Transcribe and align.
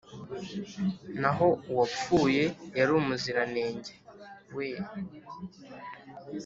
Na 1.21 1.29
ho 1.37 1.47
uwapfuye 1.71 2.43
ari 2.79 2.91
umuziranenge, 2.99 3.93
we 4.55 4.67